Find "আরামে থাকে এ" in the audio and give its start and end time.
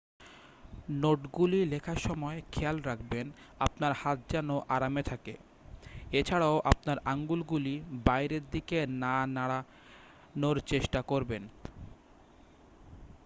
4.69-6.21